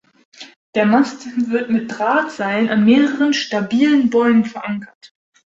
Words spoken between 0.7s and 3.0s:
Der Mast wird mit Drahtseilen an